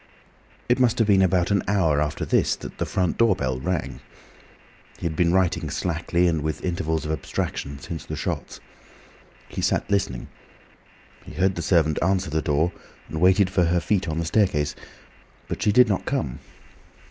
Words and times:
It 0.67 0.79
must 0.79 0.97
have 0.97 1.07
been 1.07 1.21
about 1.21 1.51
an 1.51 1.61
hour 1.67 2.01
after 2.01 2.25
this 2.25 2.55
that 2.55 2.79
the 2.79 2.87
front 2.87 3.19
door 3.19 3.35
bell 3.35 3.59
rang. 3.59 3.99
He 4.97 5.05
had 5.05 5.15
been 5.15 5.31
writing 5.31 5.69
slackly, 5.69 6.25
and 6.25 6.41
with 6.41 6.65
intervals 6.65 7.05
of 7.05 7.11
abstraction, 7.11 7.77
since 7.77 8.03
the 8.05 8.15
shots. 8.15 8.59
He 9.47 9.61
sat 9.61 9.87
listening. 9.91 10.29
He 11.23 11.33
heard 11.33 11.53
the 11.53 11.61
servant 11.61 12.01
answer 12.01 12.31
the 12.31 12.41
door, 12.41 12.71
and 13.09 13.21
waited 13.21 13.51
for 13.51 13.65
her 13.65 13.79
feet 13.79 14.07
on 14.07 14.17
the 14.17 14.25
staircase, 14.25 14.73
but 15.47 15.61
she 15.61 15.71
did 15.71 15.87
not 15.87 16.07
come. 16.07 16.39